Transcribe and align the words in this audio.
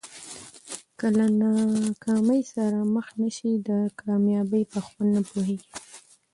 که 0.97 1.07
له 1.17 1.25
ناکامۍ 1.39 2.41
سره 2.53 2.79
مخ 2.93 3.07
نه 3.21 3.29
سې 3.37 3.51
د 3.67 3.69
کامیابۍ 4.01 4.63
په 4.71 4.79
خوند 4.85 5.09
نه 5.15 5.21
پوهېږې. 5.29 5.69